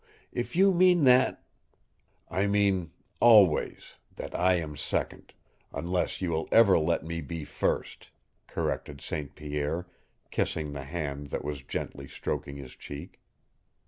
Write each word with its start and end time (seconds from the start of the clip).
If 0.31 0.55
you 0.55 0.73
mean 0.73 1.03
that" 1.03 1.43
"I 2.27 2.47
mean 2.47 2.89
always 3.19 3.97
that 4.15 4.33
I 4.33 4.55
am 4.55 4.75
second, 4.75 5.35
unless 5.71 6.23
you 6.23 6.31
will 6.31 6.49
ever 6.51 6.79
let 6.79 7.05
me 7.05 7.21
be 7.21 7.45
first," 7.45 8.09
corrected 8.47 8.99
St. 8.99 9.35
Pierre, 9.35 9.85
kissing 10.31 10.73
the 10.73 10.85
hand 10.85 11.27
that 11.27 11.45
was 11.45 11.61
gently 11.61 12.07
stroking 12.07 12.57
his 12.57 12.75
cheek. 12.75 13.21